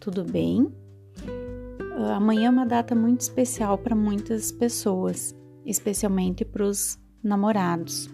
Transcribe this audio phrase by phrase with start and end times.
[0.00, 0.62] tudo bem?
[0.62, 5.32] Uh, amanhã é uma data muito especial para muitas pessoas,
[5.64, 8.06] especialmente para os namorados.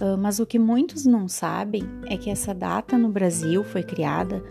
[0.00, 4.42] Uh, mas o que muitos não sabem é que essa data no Brasil foi criada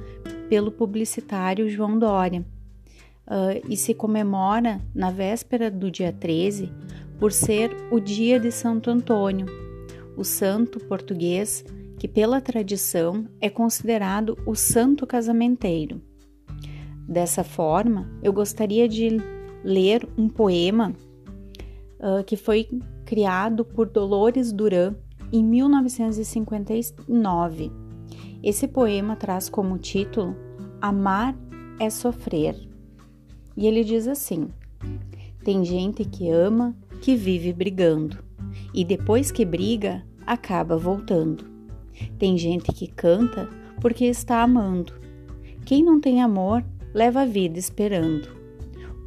[0.47, 2.45] pelo publicitário João Dória
[3.25, 6.71] uh, e se comemora na véspera do dia 13
[7.19, 9.47] por ser o dia de Santo Antônio,
[10.15, 11.65] o santo português
[11.99, 16.01] que, pela tradição, é considerado o santo casamenteiro.
[17.05, 19.17] Dessa forma, eu gostaria de
[19.63, 20.95] ler um poema
[21.99, 22.69] uh, que foi
[23.05, 24.95] criado por Dolores Duran
[25.31, 27.69] em 1959.
[28.41, 30.33] Esse poema traz como título
[30.79, 31.35] Amar
[31.79, 32.55] é Sofrer.
[33.57, 34.47] E ele diz assim:
[35.43, 38.23] Tem gente que ama que vive brigando,
[38.73, 41.58] e depois que briga, acaba voltando.
[42.17, 44.93] Tem gente que canta porque está amando.
[45.65, 48.29] Quem não tem amor leva a vida esperando.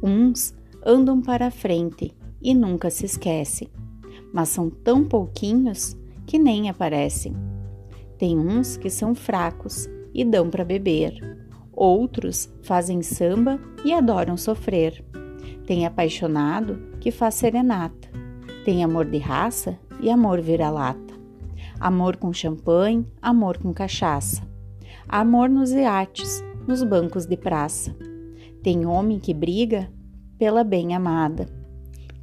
[0.01, 0.53] Uns
[0.85, 3.69] andam para a frente e nunca se esquecem,
[4.33, 7.33] mas são tão pouquinhos que nem aparecem.
[8.17, 11.13] Tem uns que são fracos e dão para beber.
[11.71, 15.03] Outros fazem samba e adoram sofrer.
[15.65, 18.09] Tem apaixonado que faz serenata.
[18.63, 21.02] Tem amor de raça e amor vira-lata
[21.83, 24.41] amor com champanhe, amor com cachaça,
[25.05, 27.93] amor nos iates, nos bancos de praça.
[28.63, 29.91] Tem homem que briga
[30.37, 31.45] pela bem amada.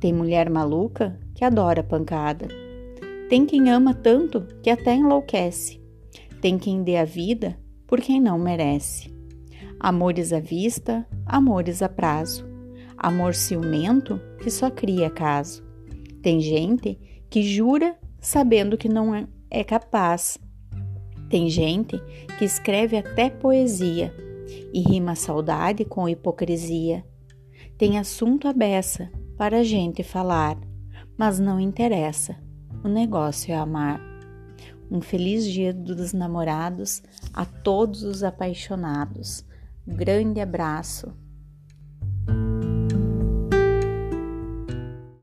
[0.00, 2.48] Tem mulher maluca que adora pancada.
[3.28, 5.78] Tem quem ama tanto que até enlouquece.
[6.40, 7.54] Tem quem dê a vida
[7.86, 9.14] por quem não merece.
[9.78, 12.48] Amores à vista, amores a prazo.
[12.96, 15.62] Amor ciumento que só cria caso.
[16.22, 20.38] Tem gente que jura sabendo que não é é capaz.
[21.28, 22.00] Tem gente
[22.38, 24.14] que escreve até poesia
[24.72, 27.04] e rima saudade com hipocrisia.
[27.76, 30.58] Tem assunto à beça para a gente falar,
[31.16, 32.36] mas não interessa,
[32.84, 34.00] o negócio é amar.
[34.90, 37.02] Um feliz dia dos namorados
[37.32, 39.44] a todos os apaixonados.
[39.86, 41.14] grande abraço